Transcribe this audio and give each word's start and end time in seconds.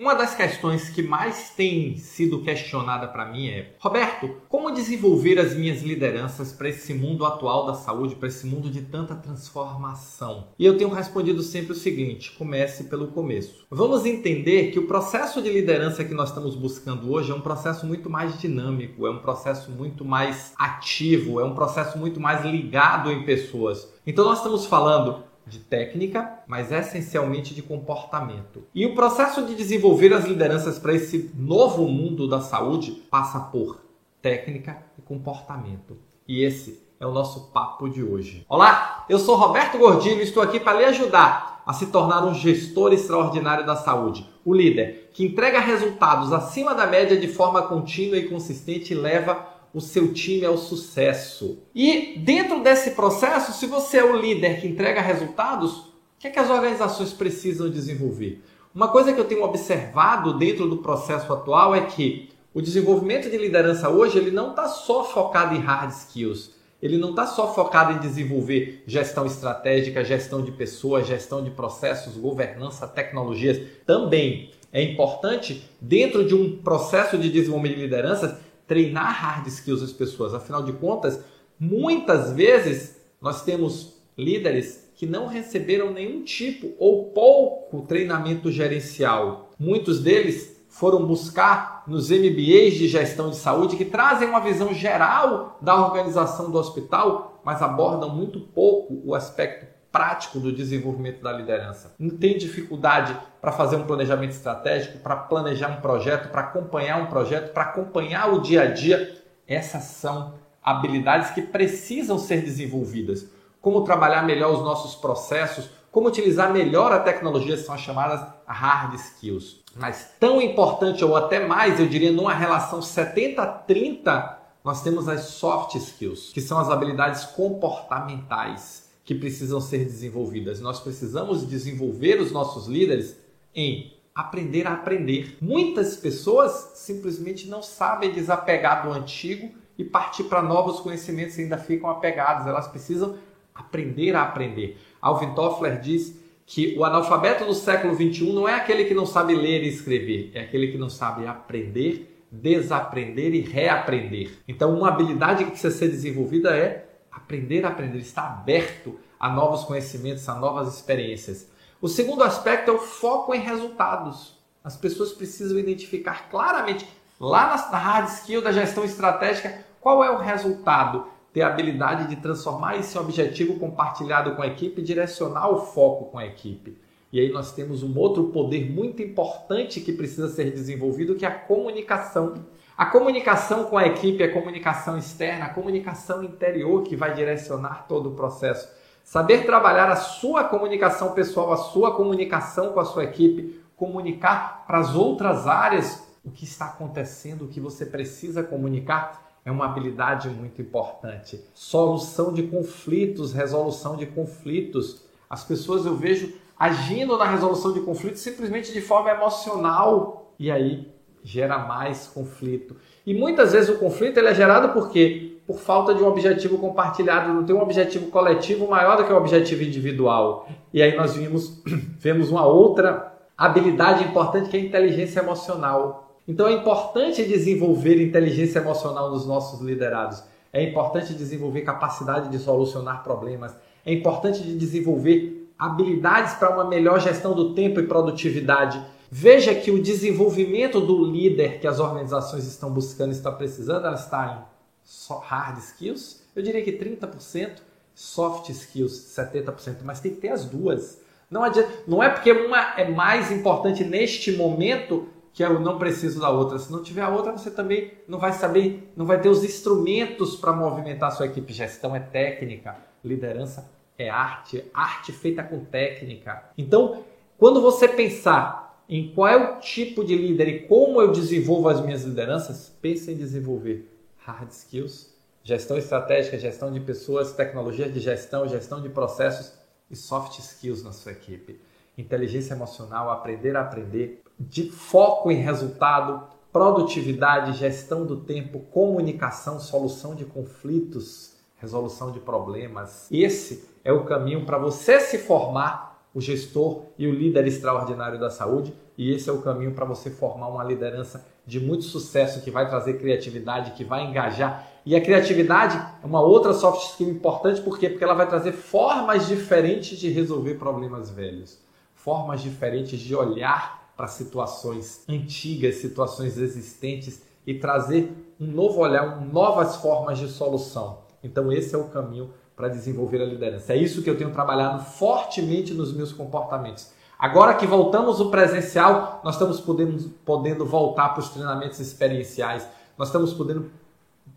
Uma 0.00 0.14
das 0.14 0.34
questões 0.34 0.88
que 0.88 1.04
mais 1.04 1.50
tem 1.50 1.96
sido 1.96 2.42
questionada 2.42 3.06
para 3.06 3.26
mim 3.26 3.46
é: 3.46 3.76
Roberto, 3.78 4.38
como 4.48 4.72
desenvolver 4.72 5.38
as 5.38 5.54
minhas 5.54 5.82
lideranças 5.82 6.50
para 6.50 6.68
esse 6.68 6.92
mundo 6.92 7.24
atual 7.24 7.64
da 7.64 7.74
saúde, 7.74 8.16
para 8.16 8.26
esse 8.26 8.44
mundo 8.44 8.68
de 8.68 8.82
tanta 8.82 9.14
transformação? 9.14 10.48
E 10.58 10.66
eu 10.66 10.76
tenho 10.76 10.90
respondido 10.90 11.44
sempre 11.44 11.70
o 11.70 11.76
seguinte: 11.76 12.32
comece 12.32 12.84
pelo 12.84 13.06
começo. 13.06 13.64
Vamos 13.70 14.04
entender 14.04 14.72
que 14.72 14.80
o 14.80 14.88
processo 14.88 15.40
de 15.40 15.48
liderança 15.48 16.04
que 16.04 16.12
nós 16.12 16.30
estamos 16.30 16.56
buscando 16.56 17.12
hoje 17.12 17.30
é 17.30 17.34
um 17.36 17.40
processo 17.40 17.86
muito 17.86 18.10
mais 18.10 18.36
dinâmico, 18.40 19.06
é 19.06 19.10
um 19.10 19.20
processo 19.20 19.70
muito 19.70 20.04
mais 20.04 20.54
ativo, 20.58 21.38
é 21.38 21.44
um 21.44 21.54
processo 21.54 21.96
muito 21.98 22.18
mais 22.18 22.44
ligado 22.44 23.12
em 23.12 23.24
pessoas. 23.24 23.94
Então 24.04 24.24
nós 24.24 24.38
estamos 24.38 24.66
falando 24.66 25.22
de 25.46 25.58
técnica, 25.58 26.40
mas 26.46 26.72
essencialmente 26.72 27.54
de 27.54 27.62
comportamento. 27.62 28.64
E 28.74 28.86
o 28.86 28.94
processo 28.94 29.44
de 29.44 29.54
desenvolver 29.54 30.12
as 30.12 30.24
lideranças 30.24 30.78
para 30.78 30.94
esse 30.94 31.30
novo 31.34 31.86
mundo 31.86 32.28
da 32.28 32.40
saúde 32.40 32.92
passa 33.10 33.40
por 33.40 33.80
técnica 34.22 34.78
e 34.98 35.02
comportamento. 35.02 35.98
E 36.26 36.42
esse 36.42 36.82
é 36.98 37.06
o 37.06 37.12
nosso 37.12 37.52
papo 37.52 37.88
de 37.88 38.02
hoje. 38.02 38.44
Olá, 38.48 39.04
eu 39.08 39.18
sou 39.18 39.36
Roberto 39.36 39.76
Gordilho 39.76 40.20
e 40.20 40.24
estou 40.24 40.42
aqui 40.42 40.58
para 40.58 40.78
lhe 40.78 40.84
ajudar 40.86 41.62
a 41.66 41.72
se 41.72 41.86
tornar 41.86 42.24
um 42.24 42.34
gestor 42.34 42.92
extraordinário 42.92 43.66
da 43.66 43.76
saúde, 43.76 44.28
o 44.44 44.52
líder 44.52 45.10
que 45.12 45.24
entrega 45.24 45.60
resultados 45.60 46.32
acima 46.32 46.74
da 46.74 46.86
média 46.86 47.16
de 47.16 47.28
forma 47.28 47.62
contínua 47.62 48.18
e 48.18 48.28
consistente 48.28 48.92
e 48.92 48.96
leva 48.96 49.53
o 49.74 49.80
seu 49.80 50.14
time 50.14 50.46
ao 50.46 50.56
sucesso. 50.56 51.58
E 51.74 52.16
dentro 52.18 52.62
desse 52.62 52.92
processo, 52.92 53.52
se 53.52 53.66
você 53.66 53.98
é 53.98 54.04
o 54.04 54.16
líder 54.16 54.60
que 54.60 54.68
entrega 54.68 55.00
resultados, 55.00 55.78
o 55.78 55.92
que, 56.20 56.28
é 56.28 56.30
que 56.30 56.38
as 56.38 56.48
organizações 56.48 57.12
precisam 57.12 57.68
desenvolver? 57.68 58.40
Uma 58.72 58.88
coisa 58.88 59.12
que 59.12 59.20
eu 59.20 59.24
tenho 59.24 59.42
observado 59.42 60.38
dentro 60.38 60.68
do 60.68 60.78
processo 60.78 61.32
atual 61.32 61.74
é 61.74 61.82
que 61.82 62.28
o 62.54 62.62
desenvolvimento 62.62 63.28
de 63.28 63.36
liderança 63.36 63.90
hoje 63.90 64.16
ele 64.16 64.30
não 64.30 64.50
está 64.50 64.68
só 64.68 65.04
focado 65.04 65.56
em 65.56 65.60
hard 65.60 65.90
skills. 65.90 66.52
Ele 66.80 66.96
não 66.96 67.10
está 67.10 67.26
só 67.26 67.52
focado 67.52 67.92
em 67.92 67.98
desenvolver 67.98 68.84
gestão 68.86 69.26
estratégica, 69.26 70.04
gestão 70.04 70.42
de 70.42 70.52
pessoas, 70.52 71.06
gestão 71.06 71.42
de 71.42 71.50
processos, 71.50 72.16
governança, 72.16 72.86
tecnologias. 72.86 73.60
Também 73.86 74.50
é 74.72 74.82
importante, 74.82 75.68
dentro 75.80 76.24
de 76.24 76.34
um 76.34 76.58
processo 76.58 77.16
de 77.16 77.30
desenvolvimento 77.30 77.76
de 77.76 77.82
lideranças, 77.82 78.36
treinar 78.66 79.12
hard 79.12 79.46
skills 79.48 79.80
das 79.80 79.92
pessoas. 79.92 80.34
Afinal 80.34 80.62
de 80.62 80.72
contas, 80.72 81.20
muitas 81.58 82.32
vezes 82.32 82.96
nós 83.20 83.42
temos 83.42 83.94
líderes 84.16 84.92
que 84.94 85.06
não 85.06 85.26
receberam 85.26 85.92
nenhum 85.92 86.22
tipo 86.22 86.72
ou 86.78 87.10
pouco 87.10 87.82
treinamento 87.82 88.50
gerencial. 88.50 89.50
Muitos 89.58 90.00
deles 90.00 90.54
foram 90.68 91.06
buscar 91.06 91.84
nos 91.86 92.10
MBAs 92.10 92.74
de 92.74 92.88
gestão 92.88 93.30
de 93.30 93.36
saúde 93.36 93.76
que 93.76 93.84
trazem 93.84 94.28
uma 94.28 94.40
visão 94.40 94.72
geral 94.72 95.58
da 95.60 95.74
organização 95.74 96.50
do 96.50 96.58
hospital, 96.58 97.40
mas 97.44 97.62
abordam 97.62 98.10
muito 98.10 98.40
pouco 98.40 99.00
o 99.04 99.14
aspecto 99.14 99.73
prático 99.94 100.40
do 100.40 100.50
desenvolvimento 100.50 101.22
da 101.22 101.30
liderança. 101.30 101.94
Não 101.96 102.10
tem 102.10 102.36
dificuldade 102.36 103.16
para 103.40 103.52
fazer 103.52 103.76
um 103.76 103.84
planejamento 103.84 104.32
estratégico, 104.32 104.98
para 104.98 105.14
planejar 105.14 105.68
um 105.68 105.80
projeto, 105.80 106.30
para 106.30 106.40
acompanhar 106.40 107.00
um 107.00 107.06
projeto, 107.06 107.52
para 107.52 107.62
acompanhar 107.62 108.34
o 108.34 108.40
dia 108.40 108.62
a 108.62 108.66
dia. 108.66 109.22
Essas 109.46 109.84
são 109.84 110.34
habilidades 110.60 111.30
que 111.30 111.42
precisam 111.42 112.18
ser 112.18 112.42
desenvolvidas. 112.42 113.28
Como 113.60 113.84
trabalhar 113.84 114.24
melhor 114.24 114.52
os 114.52 114.64
nossos 114.64 114.96
processos, 114.96 115.70
como 115.92 116.08
utilizar 116.08 116.52
melhor 116.52 116.90
a 116.90 116.98
tecnologia, 116.98 117.56
são 117.56 117.72
as 117.72 117.80
chamadas 117.80 118.20
hard 118.48 118.94
skills. 118.94 119.62
Mas 119.76 120.10
tão 120.18 120.42
importante 120.42 121.04
ou 121.04 121.14
até 121.14 121.46
mais, 121.46 121.78
eu 121.78 121.86
diria, 121.86 122.10
numa 122.10 122.34
relação 122.34 122.80
70-30, 122.80 124.38
nós 124.64 124.82
temos 124.82 125.08
as 125.08 125.20
soft 125.20 125.76
skills, 125.76 126.32
que 126.32 126.40
são 126.40 126.58
as 126.58 126.68
habilidades 126.68 127.24
comportamentais 127.26 128.84
que 129.04 129.14
precisam 129.14 129.60
ser 129.60 129.84
desenvolvidas. 129.84 130.60
Nós 130.60 130.80
precisamos 130.80 131.46
desenvolver 131.46 132.20
os 132.20 132.32
nossos 132.32 132.66
líderes 132.66 133.16
em 133.54 133.92
aprender 134.14 134.66
a 134.66 134.72
aprender. 134.72 135.36
Muitas 135.40 135.96
pessoas 135.96 136.72
simplesmente 136.76 137.48
não 137.48 137.62
sabem 137.62 138.12
desapegar 138.12 138.86
do 138.86 138.92
antigo 138.92 139.50
e 139.76 139.84
partir 139.84 140.24
para 140.24 140.40
novos 140.40 140.80
conhecimentos 140.80 141.38
ainda 141.38 141.58
ficam 141.58 141.90
apegadas. 141.90 142.46
Elas 142.46 142.68
precisam 142.68 143.16
aprender 143.54 144.14
a 144.16 144.22
aprender. 144.22 144.78
Alvin 145.00 145.34
Toffler 145.34 145.80
diz 145.80 146.18
que 146.46 146.76
o 146.78 146.84
analfabeto 146.84 147.44
do 147.44 147.54
século 147.54 147.94
XXI 147.94 148.32
não 148.32 148.48
é 148.48 148.54
aquele 148.54 148.84
que 148.84 148.94
não 148.94 149.06
sabe 149.06 149.34
ler 149.34 149.62
e 149.62 149.68
escrever, 149.68 150.30
é 150.34 150.40
aquele 150.40 150.68
que 150.68 150.76
não 150.76 150.90
sabe 150.90 151.26
aprender, 151.26 152.26
desaprender 152.30 153.34
e 153.34 153.40
reaprender. 153.40 154.32
Então, 154.46 154.76
uma 154.76 154.88
habilidade 154.88 155.44
que 155.44 155.50
precisa 155.52 155.74
ser 155.74 155.88
desenvolvida 155.88 156.54
é 156.54 156.86
aprender 157.14 157.64
a 157.64 157.68
aprender, 157.68 157.98
estar 157.98 158.24
aberto 158.24 158.98
a 159.18 159.30
novos 159.30 159.64
conhecimentos, 159.64 160.28
a 160.28 160.34
novas 160.34 160.74
experiências. 160.74 161.48
O 161.80 161.88
segundo 161.88 162.22
aspecto 162.22 162.70
é 162.70 162.74
o 162.74 162.78
foco 162.78 163.34
em 163.34 163.40
resultados. 163.40 164.38
As 164.62 164.76
pessoas 164.76 165.12
precisam 165.12 165.58
identificar 165.58 166.30
claramente, 166.30 166.88
lá 167.20 167.68
na 167.70 167.78
hard 167.78 168.08
skill 168.08 168.42
da 168.42 168.52
gestão 168.52 168.84
estratégica, 168.84 169.64
qual 169.80 170.02
é 170.02 170.10
o 170.10 170.18
resultado. 170.18 171.06
Ter 171.32 171.42
a 171.42 171.48
habilidade 171.48 172.08
de 172.08 172.16
transformar 172.16 172.76
esse 172.76 172.96
objetivo 172.96 173.58
compartilhado 173.58 174.36
com 174.36 174.42
a 174.42 174.46
equipe 174.46 174.80
e 174.80 174.84
direcionar 174.84 175.50
o 175.50 175.66
foco 175.66 176.06
com 176.06 176.18
a 176.18 176.24
equipe. 176.24 176.78
E 177.12 177.20
aí 177.20 177.30
nós 177.30 177.52
temos 177.52 177.82
um 177.82 177.96
outro 177.98 178.24
poder 178.24 178.70
muito 178.70 179.02
importante 179.02 179.80
que 179.80 179.92
precisa 179.92 180.28
ser 180.28 180.52
desenvolvido, 180.52 181.14
que 181.14 181.24
é 181.24 181.28
a 181.28 181.38
comunicação. 181.38 182.44
A 182.76 182.86
comunicação 182.86 183.64
com 183.64 183.78
a 183.78 183.86
equipe, 183.86 184.24
a 184.24 184.32
comunicação 184.32 184.98
externa, 184.98 185.44
a 185.44 185.50
comunicação 185.50 186.24
interior 186.24 186.82
que 186.82 186.96
vai 186.96 187.14
direcionar 187.14 187.86
todo 187.86 188.08
o 188.08 188.14
processo. 188.14 188.68
Saber 189.04 189.46
trabalhar 189.46 189.88
a 189.88 189.94
sua 189.94 190.42
comunicação 190.42 191.12
pessoal, 191.12 191.52
a 191.52 191.56
sua 191.56 191.94
comunicação 191.94 192.72
com 192.72 192.80
a 192.80 192.84
sua 192.84 193.04
equipe, 193.04 193.62
comunicar 193.76 194.64
para 194.66 194.78
as 194.78 194.92
outras 194.96 195.46
áreas 195.46 196.02
o 196.24 196.32
que 196.32 196.42
está 196.44 196.66
acontecendo, 196.66 197.44
o 197.44 197.48
que 197.48 197.60
você 197.60 197.86
precisa 197.86 198.42
comunicar, 198.42 199.22
é 199.44 199.52
uma 199.52 199.66
habilidade 199.66 200.28
muito 200.28 200.60
importante. 200.60 201.44
Solução 201.54 202.32
de 202.32 202.42
conflitos, 202.44 203.32
resolução 203.32 203.94
de 203.94 204.06
conflitos. 204.06 205.04
As 205.30 205.44
pessoas 205.44 205.86
eu 205.86 205.94
vejo 205.94 206.32
agindo 206.58 207.16
na 207.16 207.26
resolução 207.26 207.72
de 207.72 207.80
conflitos 207.82 208.20
simplesmente 208.20 208.72
de 208.72 208.80
forma 208.80 209.10
emocional 209.10 210.32
e 210.38 210.50
aí 210.50 210.92
gera 211.24 211.58
mais 211.58 212.06
conflito. 212.06 212.76
E 213.06 213.14
muitas 213.14 213.52
vezes 213.52 213.70
o 213.70 213.78
conflito 213.78 214.18
ele 214.18 214.28
é 214.28 214.34
gerado 214.34 214.74
por 214.74 214.90
quê? 214.90 215.38
Por 215.46 215.58
falta 215.58 215.94
de 215.94 216.02
um 216.02 216.06
objetivo 216.06 216.58
compartilhado, 216.58 217.32
não 217.32 217.44
tem 217.44 217.56
um 217.56 217.60
objetivo 217.60 218.10
coletivo 218.10 218.68
maior 218.68 218.96
do 218.96 219.04
que 219.04 219.12
o 219.12 219.14
um 219.14 219.18
objetivo 219.18 219.62
individual. 219.62 220.48
E 220.72 220.82
aí 220.82 220.94
nós 220.94 221.16
vimos, 221.16 221.62
vemos 221.98 222.30
uma 222.30 222.46
outra 222.46 223.12
habilidade 223.36 224.04
importante 224.04 224.48
que 224.50 224.56
é 224.56 224.60
a 224.60 224.62
inteligência 224.62 225.20
emocional. 225.20 226.18
Então 226.28 226.46
é 226.46 226.52
importante 226.52 227.24
desenvolver 227.24 228.02
inteligência 228.02 228.58
emocional 228.58 229.10
nos 229.10 229.26
nossos 229.26 229.60
liderados. 229.60 230.22
É 230.52 230.62
importante 230.62 231.14
desenvolver 231.14 231.62
capacidade 231.62 232.28
de 232.28 232.38
solucionar 232.38 233.02
problemas. 233.02 233.56
É 233.84 233.92
importante 233.92 234.42
desenvolver 234.42 235.50
habilidades 235.58 236.34
para 236.34 236.50
uma 236.50 236.64
melhor 236.64 237.00
gestão 237.00 237.34
do 237.34 237.54
tempo 237.54 237.80
e 237.80 237.86
produtividade. 237.86 238.80
Veja 239.16 239.54
que 239.54 239.70
o 239.70 239.80
desenvolvimento 239.80 240.80
do 240.80 241.04
líder 241.04 241.60
que 241.60 241.68
as 241.68 241.78
organizações 241.78 242.48
estão 242.48 242.72
buscando, 242.72 243.12
está 243.12 243.30
precisando, 243.30 243.86
ela 243.86 243.94
está 243.94 244.44
em 244.50 245.14
hard 245.22 245.58
skills, 245.58 246.20
eu 246.34 246.42
diria 246.42 246.60
que 246.64 246.72
30%, 246.72 247.58
soft 247.94 248.48
skills 248.48 248.92
70%, 249.16 249.76
mas 249.84 250.00
tem 250.00 250.16
que 250.16 250.20
ter 250.20 250.30
as 250.30 250.44
duas. 250.44 251.00
Não, 251.30 251.44
adianta, 251.44 251.70
não 251.86 252.02
é 252.02 252.08
porque 252.08 252.32
uma 252.32 252.74
é 252.76 252.90
mais 252.90 253.30
importante 253.30 253.84
neste 253.84 254.32
momento 254.32 255.06
que 255.32 255.44
eu 255.44 255.60
não 255.60 255.78
preciso 255.78 256.20
da 256.20 256.30
outra. 256.30 256.58
Se 256.58 256.72
não 256.72 256.82
tiver 256.82 257.02
a 257.02 257.08
outra, 257.08 257.30
você 257.30 257.52
também 257.52 257.92
não 258.08 258.18
vai 258.18 258.32
saber, 258.32 258.92
não 258.96 259.06
vai 259.06 259.20
ter 259.20 259.28
os 259.28 259.44
instrumentos 259.44 260.34
para 260.34 260.52
movimentar 260.52 261.10
a 261.10 261.12
sua 261.12 261.26
equipe. 261.26 261.52
Gestão 261.52 261.94
é 261.94 262.00
técnica, 262.00 262.76
liderança 263.04 263.70
é 263.96 264.10
arte, 264.10 264.64
arte 264.74 265.12
feita 265.12 265.40
com 265.44 265.64
técnica. 265.64 266.50
Então, 266.58 267.04
quando 267.38 267.60
você 267.60 267.86
pensar 267.86 268.63
em 268.88 269.12
qual 269.12 269.28
é 269.28 269.36
o 269.36 269.60
tipo 269.60 270.04
de 270.04 270.16
líder 270.16 270.48
e 270.48 270.60
como 270.66 271.00
eu 271.00 271.12
desenvolvo 271.12 271.68
as 271.68 271.80
minhas 271.80 272.04
lideranças, 272.04 272.72
pense 272.80 273.10
em 273.10 273.16
desenvolver 273.16 273.90
hard 274.18 274.50
skills, 274.50 275.14
gestão 275.42 275.76
estratégica, 275.76 276.38
gestão 276.38 276.72
de 276.72 276.80
pessoas, 276.80 277.32
tecnologias 277.32 277.92
de 277.92 278.00
gestão, 278.00 278.48
gestão 278.48 278.80
de 278.80 278.88
processos 278.88 279.52
e 279.90 279.96
soft 279.96 280.38
skills 280.38 280.82
na 280.82 280.92
sua 280.92 281.12
equipe. 281.12 281.60
Inteligência 281.96 282.54
emocional, 282.54 283.10
aprender 283.10 283.56
a 283.56 283.60
aprender, 283.60 284.22
de 284.38 284.70
foco 284.70 285.30
em 285.30 285.36
resultado, 285.36 286.26
produtividade, 286.52 287.58
gestão 287.58 288.04
do 288.04 288.16
tempo, 288.16 288.60
comunicação, 288.70 289.60
solução 289.60 290.14
de 290.14 290.24
conflitos, 290.24 291.34
resolução 291.56 292.10
de 292.10 292.20
problemas. 292.20 293.08
Esse 293.10 293.68
é 293.84 293.92
o 293.92 294.04
caminho 294.04 294.44
para 294.44 294.58
você 294.58 294.98
se 295.00 295.18
formar 295.18 295.93
o 296.14 296.20
gestor 296.20 296.84
e 296.96 297.06
o 297.06 297.12
líder 297.12 297.46
extraordinário 297.46 298.18
da 298.18 298.30
saúde, 298.30 298.72
e 298.96 299.10
esse 299.10 299.28
é 299.28 299.32
o 299.32 299.42
caminho 299.42 299.72
para 299.72 299.84
você 299.84 300.08
formar 300.08 300.46
uma 300.46 300.62
liderança 300.62 301.26
de 301.44 301.58
muito 301.58 301.84
sucesso 301.84 302.40
que 302.40 302.50
vai 302.50 302.68
trazer 302.68 302.98
criatividade, 302.98 303.72
que 303.72 303.84
vai 303.84 304.04
engajar. 304.04 304.66
E 304.86 304.94
a 304.94 305.00
criatividade 305.00 305.76
é 306.02 306.06
uma 306.06 306.20
outra 306.20 306.52
soft 306.52 306.90
skill 306.90 307.08
importante, 307.08 307.60
por 307.60 307.78
quê? 307.78 307.88
Porque 307.88 308.04
ela 308.04 308.14
vai 308.14 308.28
trazer 308.28 308.52
formas 308.52 309.26
diferentes 309.26 309.98
de 309.98 310.08
resolver 310.08 310.54
problemas 310.54 311.10
velhos, 311.10 311.58
formas 311.94 312.40
diferentes 312.40 313.00
de 313.00 313.14
olhar 313.14 313.92
para 313.96 314.06
situações 314.06 315.02
antigas, 315.08 315.76
situações 315.76 316.38
existentes 316.38 317.22
e 317.46 317.54
trazer 317.54 318.12
um 318.40 318.46
novo 318.46 318.80
olhar, 318.80 319.20
novas 319.20 319.76
formas 319.76 320.18
de 320.18 320.28
solução. 320.28 321.04
Então 321.22 321.52
esse 321.52 321.74
é 321.74 321.78
o 321.78 321.88
caminho 321.88 322.30
para 322.56 322.68
desenvolver 322.68 323.20
a 323.20 323.26
liderança. 323.26 323.72
É 323.72 323.76
isso 323.76 324.02
que 324.02 324.08
eu 324.08 324.16
tenho 324.16 324.30
trabalhado 324.30 324.84
fortemente 324.84 325.74
nos 325.74 325.92
meus 325.92 326.12
comportamentos. 326.12 326.92
Agora 327.18 327.54
que 327.54 327.66
voltamos 327.66 328.20
o 328.20 328.30
presencial, 328.30 329.20
nós 329.24 329.34
estamos 329.34 329.60
podendo, 329.60 330.10
podendo 330.24 330.66
voltar 330.66 331.10
para 331.10 331.20
os 331.20 331.30
treinamentos 331.30 331.80
experienciais, 331.80 332.66
nós 332.98 333.08
estamos 333.08 333.32
podendo 333.32 333.70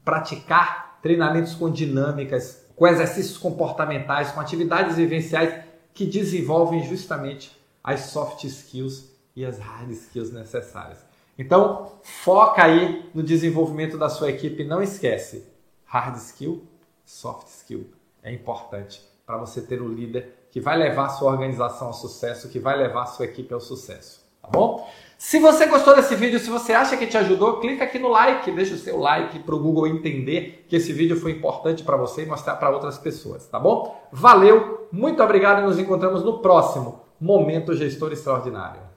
praticar 0.03 0.99
treinamentos 1.01 1.53
com 1.53 1.69
dinâmicas, 1.69 2.65
com 2.75 2.87
exercícios 2.87 3.37
comportamentais, 3.37 4.31
com 4.31 4.39
atividades 4.39 4.95
vivenciais 4.95 5.63
que 5.93 6.05
desenvolvem 6.05 6.83
justamente 6.83 7.51
as 7.83 8.01
soft 8.01 8.43
skills 8.43 9.11
e 9.35 9.45
as 9.45 9.59
hard 9.59 9.91
skills 9.91 10.31
necessárias. 10.31 10.99
Então, 11.37 11.91
foca 12.03 12.63
aí 12.63 13.09
no 13.13 13.21
desenvolvimento 13.21 13.97
da 13.97 14.09
sua 14.09 14.29
equipe, 14.29 14.63
não 14.63 14.81
esquece. 14.81 15.45
Hard 15.85 16.15
skill, 16.17 16.63
soft 17.05 17.47
skill 17.47 17.96
é 18.27 18.33
importante 18.33 19.01
para 19.25 19.37
você 19.37 19.61
ter 19.61 19.81
o 19.81 19.87
líder 19.87 20.47
que 20.51 20.59
vai 20.59 20.77
levar 20.77 21.05
a 21.05 21.09
sua 21.09 21.31
organização 21.31 21.87
ao 21.87 21.93
sucesso, 21.93 22.49
que 22.49 22.59
vai 22.59 22.77
levar 22.77 23.03
a 23.03 23.05
sua 23.05 23.25
equipe 23.25 23.53
ao 23.53 23.59
sucesso, 23.59 24.21
tá 24.41 24.49
bom? 24.49 24.87
Se 25.17 25.39
você 25.39 25.65
gostou 25.65 25.95
desse 25.95 26.15
vídeo, 26.15 26.39
se 26.39 26.49
você 26.49 26.73
acha 26.73 26.95
que 26.95 27.07
te 27.07 27.17
ajudou, 27.17 27.59
clica 27.59 27.83
aqui 27.83 27.97
no 27.97 28.07
like, 28.09 28.51
deixa 28.51 28.75
o 28.75 28.77
seu 28.77 28.99
like 28.99 29.39
para 29.39 29.55
o 29.55 29.59
Google 29.59 29.87
entender 29.87 30.65
que 30.67 30.75
esse 30.75 30.93
vídeo 30.93 31.19
foi 31.19 31.31
importante 31.31 31.83
para 31.83 31.97
você 31.97 32.23
e 32.23 32.25
mostrar 32.25 32.55
para 32.55 32.69
outras 32.69 32.97
pessoas, 32.97 33.47
tá 33.47 33.59
bom? 33.59 33.99
Valeu, 34.11 34.87
muito 34.91 35.23
obrigado 35.23 35.61
e 35.61 35.65
nos 35.65 35.79
encontramos 35.79 36.23
no 36.23 36.39
próximo 36.39 37.01
Momento 37.19 37.73
Gestor 37.73 38.11
Extraordinário. 38.13 38.87